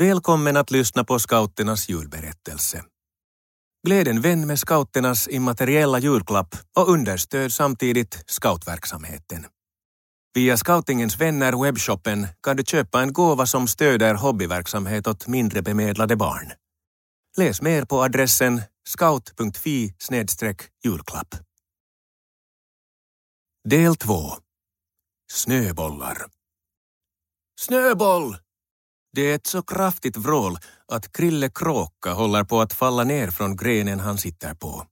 Välkommen 0.00 0.56
att 0.56 0.70
lyssna 0.70 1.04
på 1.04 1.18
scouternas 1.18 1.88
julberättelse. 1.88 2.84
Gläd 3.86 4.08
en 4.08 4.20
vän 4.20 4.46
med 4.46 4.58
scouternas 4.58 5.28
immateriella 5.28 5.98
julklapp 5.98 6.56
och 6.76 6.88
understöd 6.88 7.52
samtidigt 7.52 8.24
scoutverksamheten. 8.26 9.46
Via 10.34 10.56
Scoutingens 10.56 11.20
vänner 11.20 11.62
webbshoppen 11.62 12.26
kan 12.42 12.56
du 12.56 12.64
köpa 12.64 13.02
en 13.02 13.12
gåva 13.12 13.46
som 13.46 13.68
stöder 13.68 14.14
hobbyverksamhet 14.14 15.06
åt 15.06 15.26
mindre 15.26 15.62
bemedlade 15.62 16.16
barn. 16.16 16.52
Läs 17.36 17.62
mer 17.62 17.84
på 17.84 18.02
adressen 18.02 18.62
scout.fi 18.88 19.94
julklapp. 20.84 21.34
Del 23.68 23.96
2 23.96 24.14
Snöbollar 25.32 26.26
Snöboll! 27.60 28.43
Det 29.14 29.30
är 29.30 29.34
ett 29.34 29.46
så 29.46 29.62
kraftigt 29.62 30.16
vrål 30.16 30.58
att 30.88 31.12
Krille 31.12 31.50
Kråka 31.54 32.12
håller 32.12 32.44
på 32.44 32.60
att 32.60 32.72
falla 32.72 33.04
ner 33.04 33.30
från 33.30 33.56
grenen 33.56 34.00
han 34.00 34.18
sitter 34.18 34.54
på. 34.54 34.86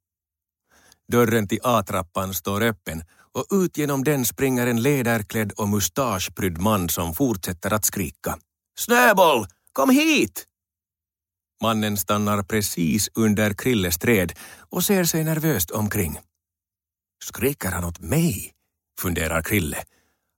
Dörren 1.12 1.48
till 1.48 1.60
A-trappan 1.62 2.34
står 2.34 2.62
öppen 2.62 3.04
och 3.32 3.46
ut 3.50 3.76
genom 3.76 4.04
den 4.04 4.24
springer 4.24 4.66
en 4.66 4.82
läderklädd 4.82 5.52
och 5.52 5.68
mustaschprydd 5.68 6.58
man 6.58 6.88
som 6.88 7.14
fortsätter 7.14 7.72
att 7.72 7.84
skrika. 7.84 8.38
Snöboll, 8.78 9.46
kom 9.72 9.90
hit! 9.90 10.46
Mannen 11.62 11.96
stannar 11.96 12.42
precis 12.42 13.08
under 13.14 13.54
Krilles 13.54 13.98
träd 13.98 14.32
och 14.70 14.84
ser 14.84 15.04
sig 15.04 15.24
nervöst 15.24 15.70
omkring. 15.70 16.18
Skriker 17.24 17.70
han 17.70 17.84
åt 17.84 18.00
mig? 18.00 18.52
funderar 19.00 19.42
Krille. 19.42 19.84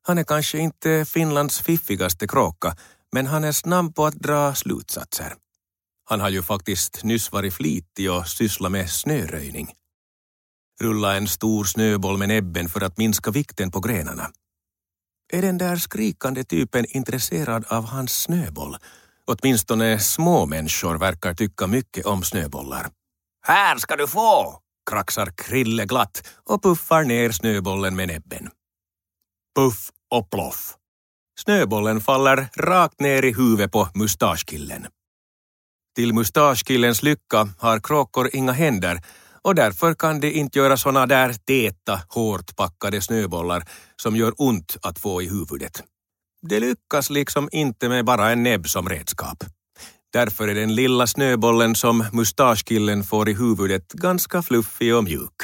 Han 0.07 0.19
är 0.19 0.25
kanske 0.25 0.59
inte 0.59 1.05
Finlands 1.05 1.61
fiffigaste 1.61 2.27
kråka, 2.29 2.77
men 3.15 3.27
han 3.27 3.45
är 3.45 3.53
snabb 3.53 3.95
på 3.95 4.07
att 4.07 4.15
dra 4.15 4.55
slutsatser. 4.55 5.35
Han 6.05 6.21
har 6.21 6.29
ju 6.29 6.43
faktiskt 6.43 7.05
nyss 7.05 7.33
varit 7.33 7.55
flitig 7.55 8.13
och 8.13 8.29
sysslat 8.29 8.73
med 8.73 8.91
snöröjning. 8.91 9.69
Rulla 10.81 11.17
en 11.17 11.29
stor 11.29 11.65
snöboll 11.65 12.19
med 12.19 12.29
näbben 12.29 12.69
för 12.69 12.81
att 12.81 12.99
minska 12.99 13.31
vikten 13.31 13.71
på 13.71 13.81
grenarna. 13.81 14.31
Är 15.33 15.43
den 15.43 15.59
där 15.59 15.77
skrikande 15.77 16.45
typen 16.45 16.85
intresserad 16.89 17.65
av 17.69 17.85
hans 17.85 18.23
snöboll? 18.23 18.77
Åtminstone 19.27 19.99
små 19.99 20.47
människor 20.47 20.99
verkar 20.99 21.35
tycka 21.35 21.67
mycket 21.67 22.07
om 22.07 22.23
snöbollar. 22.23 22.91
Här 23.47 23.77
ska 23.77 23.97
du 23.97 24.09
få! 24.09 24.61
kraxar 24.91 25.33
Krille 25.37 25.85
glatt 25.85 26.27
och 26.45 26.63
puffar 26.63 27.05
ner 27.05 27.31
snöbollen 27.31 27.97
med 27.97 28.09
näbben. 28.09 28.51
Puff 29.57 29.91
och 30.11 30.31
ploff. 30.31 30.77
Snöbollen 31.41 32.01
faller 32.01 32.49
rakt 32.57 33.01
ner 33.01 33.25
i 33.25 33.33
huvudet 33.33 33.73
på 33.73 33.89
mustaschkillen. 33.95 34.87
Till 35.97 36.15
mustaschkillens 36.15 37.03
lycka 37.03 37.49
har 37.59 37.81
kråkor 37.81 38.31
inga 38.33 38.53
händer 38.53 39.01
och 39.43 39.55
därför 39.55 39.95
kan 39.95 40.21
de 40.21 40.33
inte 40.33 40.59
göra 40.59 40.77
såna 40.77 41.07
där 41.07 41.33
täta, 41.33 42.01
hårt 42.09 42.57
packade 42.57 43.01
snöbollar 43.01 43.63
som 43.97 44.17
gör 44.17 44.33
ont 44.37 44.77
att 44.83 44.99
få 44.99 45.23
i 45.23 45.29
huvudet. 45.29 45.83
Det 46.43 46.61
lyckas 46.61 47.11
liksom 47.11 47.49
inte 47.53 47.89
med 47.89 48.05
bara 48.05 48.31
en 48.31 48.43
näbb 48.43 48.69
som 48.69 48.89
redskap. 48.89 49.45
Därför 50.13 50.49
är 50.49 50.55
den 50.55 50.75
lilla 50.75 51.07
snöbollen 51.07 51.75
som 51.75 52.05
mustaschkillen 52.13 53.05
får 53.05 53.29
i 53.29 53.35
huvudet 53.35 53.93
ganska 53.93 54.43
fluffig 54.43 54.95
och 54.97 55.05
mjuk. 55.05 55.43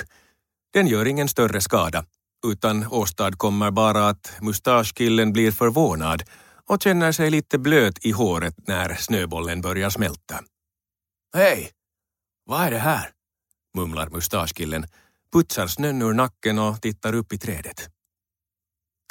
Den 0.73 0.87
gör 0.87 1.07
ingen 1.07 1.29
större 1.29 1.61
skada, 1.61 2.05
utan 2.47 2.87
åstadkommer 2.87 3.71
bara 3.71 4.09
att 4.09 4.33
mustaschkillen 4.41 5.33
blir 5.33 5.53
förvånad 5.53 6.23
och 6.67 6.83
känner 6.83 7.13
sig 7.13 7.31
lite 7.31 7.59
blöt 7.59 8.05
i 8.05 8.11
håret 8.11 8.55
när 8.67 8.95
snöbollen 8.95 9.61
börjar 9.61 9.91
smälta. 9.91 10.41
Hej! 11.35 11.71
Vad 12.45 12.61
är 12.61 12.71
det 12.71 12.79
här? 12.79 13.11
mumlar 13.77 14.09
mustaschkillen, 14.09 14.87
putsar 15.33 15.67
snön 15.67 16.03
ur 16.03 16.13
nacken 16.13 16.59
och 16.59 16.83
tittar 16.83 17.15
upp 17.15 17.33
i 17.33 17.39
trädet. 17.39 17.89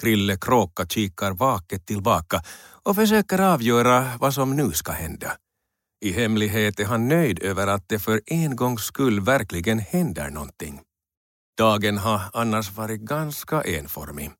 Krille 0.01 0.37
Kråka 0.37 0.85
kikar 0.85 1.31
vaket 1.31 1.85
tillbaka 1.85 2.41
och 2.83 2.95
försöker 2.95 3.39
avgöra 3.39 4.17
vad 4.19 4.33
som 4.33 4.55
nu 4.55 4.71
ska 4.71 4.91
hända. 4.91 5.37
I 6.05 6.11
hemlighet 6.11 6.79
är 6.79 6.85
han 6.85 7.07
nöjd 7.07 7.43
över 7.43 7.67
att 7.67 7.89
det 7.89 7.99
för 7.99 8.21
en 8.25 8.55
gångs 8.55 8.83
skull 8.83 9.19
verkligen 9.19 9.79
händer 9.79 10.29
någonting. 10.29 10.81
Dagen 11.59 11.97
har 11.97 12.21
annars 12.33 12.71
varit 12.71 13.01
ganska 13.01 13.61
enformig. 13.61 14.31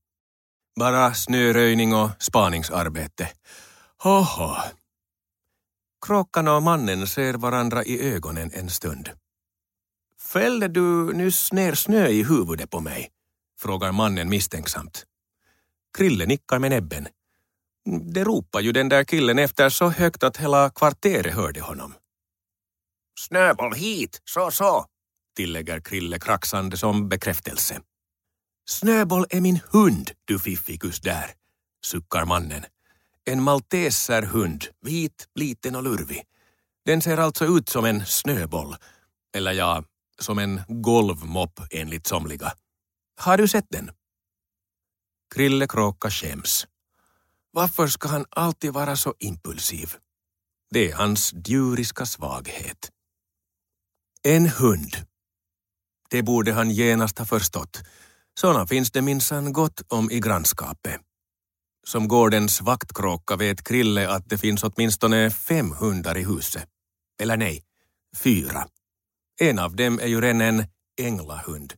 Bara 0.80 1.14
snöröjning 1.14 1.94
och 1.96 2.10
spaningsarbete. 2.20 3.30
Hoho. 4.04 4.56
Kråkan 6.06 6.48
och 6.48 6.64
mannen 6.64 7.08
ser 7.08 7.34
varandra 7.34 7.84
i 7.84 8.14
ögonen 8.14 8.52
en 8.54 8.70
stund. 8.70 9.10
Fällde 10.34 10.68
du 10.68 11.14
nyss 11.14 11.54
ner 11.54 11.74
snö 11.74 12.08
i 12.08 12.24
huvudet 12.24 12.70
på 12.70 12.80
mig? 12.80 13.10
frågar 13.60 13.92
mannen 13.92 14.30
misstänksamt. 14.30 15.04
Krille 15.98 16.26
nickar 16.26 16.60
med 16.60 16.72
näbben. 16.72 17.08
Det 18.14 18.24
ropar 18.24 18.60
ju 18.60 18.72
den 18.72 18.90
där 18.90 19.04
killen 19.04 19.40
efter 19.40 19.70
så 19.70 19.90
högt 19.90 20.24
att 20.24 20.38
hela 20.38 20.70
kvarteret 20.70 21.34
hörde 21.34 21.62
honom. 21.62 21.94
Snöboll 23.20 23.74
hit, 23.74 24.22
så 24.26 24.52
så, 24.52 24.86
tillägger 25.40 25.80
Krille 25.80 26.20
kraxande 26.20 26.78
som 26.78 27.10
bekräftelse. 27.10 27.82
Snöboll 28.70 29.26
är 29.30 29.42
min 29.42 29.60
hund, 29.72 30.12
du 30.26 30.40
fiffikus 30.40 31.00
där, 31.00 31.32
suckar 31.86 32.26
mannen. 32.26 32.66
En 33.26 33.44
malteserhund, 33.44 34.66
vit, 34.82 35.28
liten 35.36 35.76
och 35.76 35.84
lurvig. 35.84 36.24
Den 36.86 37.02
ser 37.02 37.18
alltså 37.18 37.46
ut 37.46 37.70
som 37.70 37.86
en 37.86 38.06
snöboll. 38.06 38.76
Eller 39.36 39.52
ja, 39.52 39.84
som 40.20 40.40
en 40.40 40.62
golvmopp 40.68 41.60
enligt 41.72 42.08
somliga. 42.08 42.54
Har 43.20 43.38
du 43.38 43.48
sett 43.48 43.68
den? 43.70 43.92
Krille 45.36 45.68
Kråka 45.68 46.10
skäms. 46.10 46.68
Varför 47.52 47.88
ska 47.88 48.08
han 48.08 48.26
alltid 48.30 48.74
vara 48.74 48.96
så 48.96 49.14
impulsiv? 49.20 49.94
Det 50.72 50.92
är 50.92 50.96
hans 50.96 51.34
djuriska 51.46 52.06
svaghet. 52.06 52.92
En 54.24 54.50
hund. 54.50 55.09
Det 56.12 56.24
borde 56.24 56.54
han 56.54 56.72
genast 56.72 57.20
ha 57.20 57.26
förstått. 57.26 57.82
Såna 58.40 58.68
finns 58.68 58.92
det 58.92 59.02
minsann 59.02 59.54
gott 59.54 59.82
om 59.88 60.12
i 60.12 60.20
grannskapet. 60.20 61.02
Som 61.88 62.08
gårdens 62.08 62.62
vaktkråka 62.62 63.36
vet 63.36 63.64
Krille 63.64 64.10
att 64.10 64.30
det 64.30 64.38
finns 64.38 64.64
åtminstone 64.64 65.32
fem 65.32 65.72
hundar 65.72 66.18
i 66.18 66.24
huset. 66.24 66.66
Eller 67.22 67.38
nej, 67.38 67.64
fyra. 68.18 68.68
En 69.42 69.60
av 69.60 69.76
dem 69.76 70.00
är 70.00 70.08
ju 70.08 70.22
redan 70.22 70.42
en 70.42 70.64
änglahund. 71.02 71.74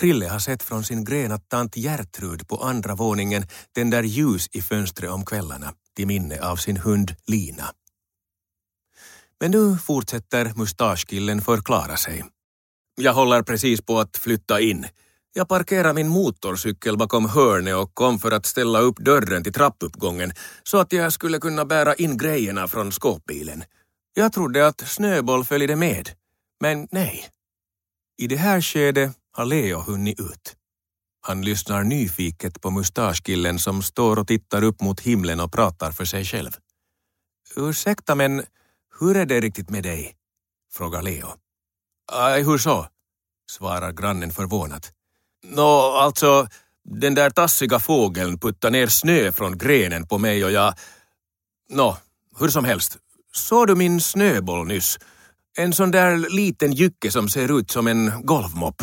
Krille 0.00 0.28
har 0.28 0.38
sett 0.38 0.62
från 0.62 0.84
sin 0.84 1.04
gren 1.04 1.32
att 1.32 1.48
tant 1.48 1.76
Gertrud 1.76 2.48
på 2.48 2.56
andra 2.56 2.94
våningen 2.94 3.46
tänder 3.74 4.02
ljus 4.02 4.48
i 4.52 4.62
fönstret 4.62 5.10
om 5.10 5.24
kvällarna 5.24 5.72
till 5.96 6.06
minne 6.06 6.40
av 6.40 6.56
sin 6.56 6.76
hund 6.76 7.14
Lina. 7.26 7.72
Men 9.40 9.50
nu 9.50 9.78
fortsätter 9.78 10.52
mustaschkillen 10.56 11.42
förklara 11.42 11.96
sig. 11.96 12.24
Jag 12.96 13.14
håller 13.14 13.42
precis 13.42 13.80
på 13.80 14.00
att 14.00 14.16
flytta 14.16 14.60
in. 14.60 14.86
Jag 15.32 15.48
parkerar 15.48 15.92
min 15.92 16.08
motorcykel 16.08 16.96
bakom 16.96 17.28
hörnet 17.28 17.74
och 17.74 17.94
kom 17.94 18.18
för 18.18 18.30
att 18.30 18.46
ställa 18.46 18.78
upp 18.78 18.98
dörren 18.98 19.42
till 19.42 19.52
trappuppgången 19.52 20.32
så 20.62 20.78
att 20.78 20.92
jag 20.92 21.12
skulle 21.12 21.38
kunna 21.38 21.64
bära 21.64 21.94
in 21.94 22.18
grejerna 22.18 22.68
från 22.68 22.92
skåpbilen. 22.92 23.64
Jag 24.14 24.32
trodde 24.32 24.66
att 24.66 24.80
Snöboll 24.80 25.44
följde 25.44 25.76
med, 25.76 26.10
men 26.60 26.88
nej. 26.90 27.28
I 28.18 28.26
det 28.26 28.36
här 28.36 28.60
skedet 28.60 29.12
har 29.32 29.44
Leo 29.44 29.78
hunnit 29.80 30.20
ut. 30.20 30.56
Han 31.20 31.42
lyssnar 31.42 31.84
nyfiket 31.84 32.60
på 32.60 32.70
mustaschkillen 32.70 33.58
som 33.58 33.82
står 33.82 34.18
och 34.18 34.26
tittar 34.26 34.62
upp 34.64 34.80
mot 34.80 35.00
himlen 35.00 35.40
och 35.40 35.52
pratar 35.52 35.92
för 35.92 36.04
sig 36.04 36.24
själv. 36.24 36.50
Ursäkta, 37.56 38.14
men 38.14 38.42
hur 39.00 39.16
är 39.16 39.26
det 39.26 39.40
riktigt 39.40 39.70
med 39.70 39.82
dig? 39.82 40.16
frågar 40.72 41.02
Leo. 41.02 41.43
Aj, 42.12 42.42
hur 42.42 42.58
så? 42.58 42.86
svarar 43.50 43.92
grannen 43.92 44.30
förvånat. 44.30 44.92
Nå, 45.44 45.96
alltså, 45.96 46.46
den 46.84 47.14
där 47.14 47.30
tassiga 47.30 47.78
fågeln 47.78 48.38
puttar 48.38 48.70
ner 48.70 48.86
snö 48.86 49.32
från 49.32 49.58
grenen 49.58 50.06
på 50.06 50.18
mig 50.18 50.44
och 50.44 50.52
jag... 50.52 50.74
Nå, 51.70 51.96
hur 52.38 52.48
som 52.48 52.64
helst. 52.64 52.98
Såg 53.32 53.66
du 53.66 53.74
min 53.74 54.00
snöboll 54.00 54.66
nyss? 54.66 54.98
En 55.56 55.72
sån 55.72 55.90
där 55.90 56.16
liten 56.16 56.72
jycke 56.72 57.10
som 57.10 57.28
ser 57.28 57.58
ut 57.58 57.70
som 57.70 57.86
en 57.86 58.26
golvmopp. 58.26 58.82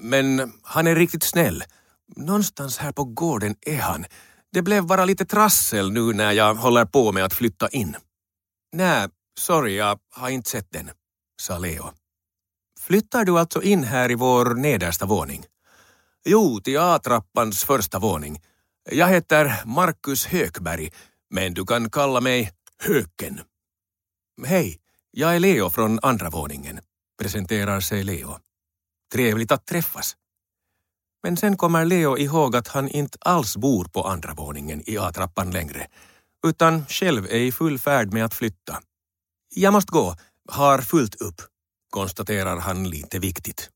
Men 0.00 0.52
han 0.62 0.86
är 0.86 0.96
riktigt 0.96 1.22
snäll. 1.22 1.64
Någonstans 2.16 2.78
här 2.78 2.92
på 2.92 3.04
gården 3.04 3.56
är 3.60 3.80
han. 3.80 4.04
Det 4.52 4.62
blev 4.62 4.86
bara 4.86 5.04
lite 5.04 5.24
trassel 5.24 5.92
nu 5.92 6.12
när 6.12 6.32
jag 6.32 6.54
håller 6.54 6.84
på 6.84 7.12
med 7.12 7.24
att 7.24 7.34
flytta 7.34 7.68
in. 7.68 7.96
Nej, 8.72 9.08
sorry, 9.38 9.76
jag 9.76 9.98
har 10.10 10.28
inte 10.28 10.50
sett 10.50 10.72
den, 10.72 10.90
sa 11.40 11.58
Leo. 11.58 11.90
Flyttar 12.86 13.24
du 13.24 13.38
alltså 13.38 13.62
in 13.62 13.84
här 13.84 14.10
i 14.10 14.14
vår 14.14 14.54
nedersta 14.54 15.06
våning? 15.06 15.44
Jo, 16.24 16.60
till 16.60 16.78
A-trappans 16.78 17.64
första 17.64 17.98
våning. 17.98 18.42
Jag 18.90 19.08
heter 19.08 19.62
Marcus 19.64 20.26
Hökberg, 20.26 20.90
men 21.30 21.54
du 21.54 21.66
kan 21.66 21.90
kalla 21.90 22.20
mig 22.20 22.52
Höken. 22.78 23.40
Hej, 24.46 24.80
jag 25.10 25.36
är 25.36 25.40
Leo 25.40 25.70
från 25.70 25.98
andra 26.02 26.30
våningen, 26.30 26.80
presenterar 27.20 27.80
sig 27.80 28.02
Leo. 28.02 28.38
Trevligt 29.12 29.52
att 29.52 29.66
träffas. 29.66 30.16
Men 31.22 31.36
sen 31.36 31.56
kommer 31.56 31.84
Leo 31.84 32.18
ihåg 32.18 32.56
att 32.56 32.68
han 32.68 32.88
inte 32.88 33.18
alls 33.20 33.56
bor 33.56 33.84
på 33.84 34.02
andra 34.02 34.34
våningen 34.34 34.82
i 34.86 34.98
A-trappan 34.98 35.50
längre, 35.50 35.86
utan 36.46 36.86
själv 36.86 37.26
är 37.26 37.40
i 37.40 37.52
full 37.52 37.78
färd 37.78 38.12
med 38.12 38.24
att 38.24 38.34
flytta. 38.34 38.80
Jag 39.54 39.72
måste 39.72 39.92
gå, 39.92 40.16
har 40.48 40.78
fullt 40.78 41.14
upp, 41.14 41.42
konstaterar 41.94 42.58
han 42.58 42.88
lite 42.90 43.18
viktigt. 43.18 43.70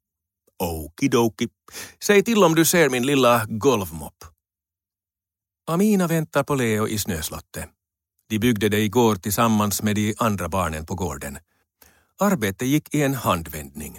Okidoki. 0.58 1.48
Säg 2.04 2.24
till 2.24 2.44
om 2.44 2.54
du 2.54 2.64
ser 2.64 2.88
min 2.88 3.06
lilla 3.06 3.46
golvmopp. 3.48 4.24
Amina 5.66 6.06
väntar 6.06 6.44
på 6.44 6.54
Leo 6.54 6.88
i 6.88 6.98
snöslottet. 6.98 7.68
De 8.28 8.38
byggde 8.38 8.68
det 8.68 8.80
igår 8.80 9.16
tillsammans 9.16 9.82
med 9.82 9.94
de 9.96 10.14
andra 10.18 10.48
barnen 10.48 10.86
på 10.86 10.94
gården. 10.94 11.38
Arbetet 12.20 12.68
gick 12.68 12.94
i 12.94 13.02
en 13.02 13.14
handvändning. 13.14 13.98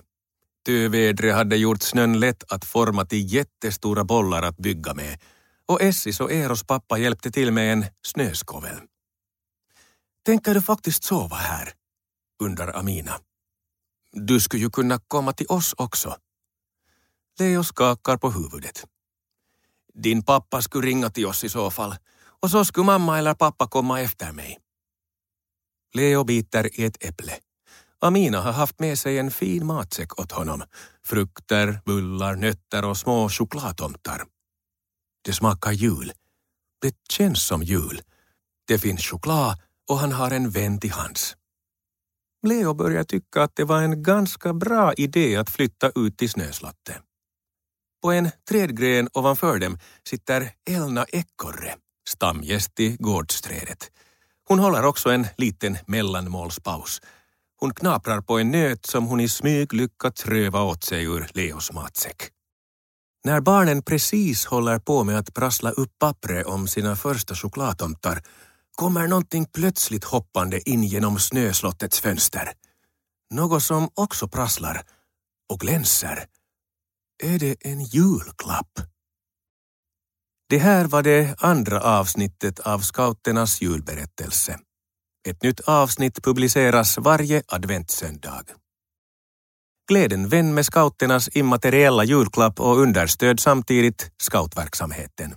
Tövädret 0.66 1.36
hade 1.36 1.57
gjort 1.57 1.81
snön 1.81 2.19
lätt 2.19 2.51
att 2.51 2.66
forma 2.66 3.06
till 3.06 3.33
jättestora 3.33 4.04
bollar 4.04 4.44
att 4.44 4.57
bygga 4.57 4.94
med 4.94 5.19
och 5.66 5.81
Essis 5.81 6.19
och 6.19 6.31
Eros 6.31 6.63
pappa 6.63 6.98
hjälpte 6.98 7.31
till 7.31 7.51
med 7.51 7.74
en 7.74 7.86
snöskovel. 8.01 8.80
Tänker 10.25 10.54
du 10.54 10.62
faktiskt 10.62 11.04
sova 11.04 11.36
här? 11.36 11.74
undrar 12.44 12.77
Amina. 12.77 13.19
Du 14.12 14.40
skulle 14.40 14.64
ju 14.64 14.70
kunna 14.70 15.00
komma 15.08 15.34
till 15.34 15.48
oss 15.50 15.74
också. 15.78 16.16
Leo 17.40 17.64
skakar 17.64 18.18
på 18.18 18.32
huvudet. 18.32 18.86
Din 19.94 20.24
pappa 20.24 20.62
skulle 20.62 20.88
ringa 20.88 21.10
till 21.10 21.26
oss 21.26 21.44
i 21.44 21.50
så 21.50 21.72
fall 21.72 21.96
och 22.42 22.52
så 22.52 22.66
skulle 22.66 22.86
mamma 22.86 23.18
eller 23.18 23.34
pappa 23.34 23.68
komma 23.68 24.02
efter 24.02 24.32
mig. 24.32 24.60
Leo 25.94 26.24
biter 26.24 26.80
i 26.80 26.86
ett 26.86 27.04
äpple. 27.04 27.34
Amina 28.02 28.42
har 28.42 28.52
haft 28.52 28.80
med 28.80 29.00
sig 29.00 29.18
en 29.18 29.32
fin 29.32 29.66
matsäck 29.66 30.20
åt 30.20 30.32
honom. 30.32 30.64
Frukter, 31.04 31.82
bullar, 31.86 32.36
nötter 32.36 32.86
och 32.86 32.98
små 32.98 33.30
chokladtomtar. 33.30 34.24
Det 35.22 35.34
smakar 35.34 35.72
jul. 35.72 36.12
Det 36.82 36.96
känns 37.10 37.48
som 37.48 37.64
jul. 37.64 38.02
Det 38.68 38.80
finns 38.80 39.06
choklad 39.06 39.62
och 39.90 40.00
han 40.00 40.12
har 40.12 40.32
en 40.32 40.50
vän 40.50 40.80
till 40.80 40.92
hands. 40.92 41.36
Leo 42.48 42.74
börjar 42.74 43.04
tycka 43.04 43.44
att 43.44 43.56
det 43.56 43.64
var 43.64 43.82
en 43.82 44.04
ganska 44.04 44.54
bra 44.54 44.94
idé 44.94 45.36
att 45.36 45.50
flytta 45.50 45.92
ut 45.96 46.18
till 46.18 46.30
snöslottet. 46.30 46.98
På 48.02 48.12
en 48.12 48.30
trädgren 48.50 49.10
ovanför 49.14 49.60
dem 49.60 49.78
sitter 50.10 50.52
Elna 50.70 51.06
ekorre, 51.10 51.76
stamgäst 52.10 52.80
i 52.80 52.98
gårdsträdet. 53.00 53.92
Hon 54.48 54.60
håller 54.60 54.86
också 54.86 55.10
en 55.10 55.28
liten 55.38 55.78
mellanmålspaus. 55.88 57.02
Hon 57.60 57.74
knaprar 57.74 58.22
på 58.22 58.40
en 58.40 58.52
nöt 58.52 58.86
som 58.86 59.06
hon 59.06 59.20
i 59.20 59.30
smyg 59.30 59.74
lyckats 59.74 60.26
röva 60.26 60.64
åt 60.64 60.84
sig 60.84 61.04
ur 61.04 61.28
Leos 61.34 61.74
matsäck. 61.74 62.32
När 63.24 63.42
barnen 63.42 63.82
precis 63.82 64.46
håller 64.46 64.80
på 64.80 65.04
med 65.04 65.18
att 65.18 65.34
prassla 65.34 65.72
upp 65.72 66.00
pappret 66.00 66.46
om 66.46 66.68
sina 66.68 66.96
första 66.96 67.36
chokladtomtar 67.36 68.22
kommer 68.75 69.07
någonting 69.07 69.45
plötsligt 69.45 70.04
hoppande 70.04 70.69
in 70.69 70.83
genom 70.83 71.19
snöslottets 71.19 72.00
fönster. 72.00 72.51
Något 73.33 73.63
som 73.63 73.89
också 73.94 74.27
prasslar 74.27 74.81
och 75.50 75.60
glänser 75.60 76.25
är 77.24 77.39
det 77.39 77.56
en 77.62 77.83
julklapp? 77.83 78.80
Det 80.50 80.57
här 80.57 80.86
var 80.86 81.04
det 81.04 81.36
andra 81.39 81.81
avsnittet 81.81 82.60
av 82.60 82.80
Scouternas 82.80 83.62
julberättelse. 83.62 84.60
Ett 85.27 85.44
nytt 85.44 85.60
avsnitt 85.60 86.24
publiceras 86.24 86.98
varje 86.98 87.44
adventssöndag. 87.48 88.44
Gläd 89.89 90.13
en 90.13 90.30
vän 90.30 90.54
med 90.54 90.66
scouternas 90.66 91.30
immateriella 91.33 92.04
julklapp 92.04 92.60
och 92.60 92.77
understöd 92.77 93.39
samtidigt 93.39 94.12
scoutverksamheten. 94.21 95.36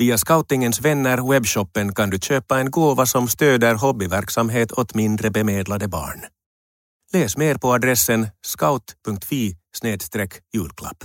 Via 0.00 0.18
Scoutingens 0.18 0.80
vänner 0.80 1.30
webbshoppen 1.30 1.94
kan 1.94 2.10
du 2.10 2.18
köpa 2.18 2.60
en 2.60 2.70
gåva 2.70 3.06
som 3.06 3.28
stöder 3.28 3.74
hobbyverksamhet 3.74 4.72
åt 4.72 4.94
mindre 4.94 5.30
bemedlade 5.30 5.88
barn. 5.88 6.20
Läs 7.12 7.36
mer 7.36 7.54
på 7.54 7.72
adressen 7.72 8.26
scout.fi 8.46 9.56
julklapp. 10.52 11.04